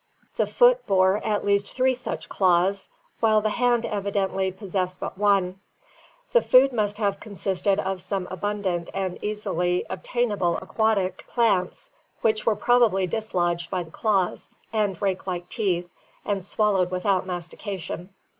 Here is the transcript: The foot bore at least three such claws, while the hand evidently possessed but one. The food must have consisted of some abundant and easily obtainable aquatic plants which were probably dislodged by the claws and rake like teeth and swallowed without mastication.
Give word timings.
The 0.35 0.47
foot 0.47 0.87
bore 0.87 1.17
at 1.23 1.45
least 1.45 1.75
three 1.75 1.93
such 1.93 2.27
claws, 2.27 2.89
while 3.19 3.39
the 3.39 3.51
hand 3.51 3.85
evidently 3.85 4.51
possessed 4.51 4.99
but 4.99 5.15
one. 5.15 5.59
The 6.33 6.41
food 6.41 6.73
must 6.73 6.97
have 6.97 7.19
consisted 7.19 7.77
of 7.79 8.01
some 8.01 8.27
abundant 8.31 8.89
and 8.95 9.23
easily 9.23 9.85
obtainable 9.91 10.57
aquatic 10.57 11.27
plants 11.27 11.91
which 12.21 12.47
were 12.47 12.55
probably 12.55 13.05
dislodged 13.05 13.69
by 13.69 13.83
the 13.83 13.91
claws 13.91 14.49
and 14.73 14.99
rake 14.99 15.27
like 15.27 15.47
teeth 15.49 15.87
and 16.25 16.43
swallowed 16.43 16.89
without 16.89 17.27
mastication. 17.27 18.09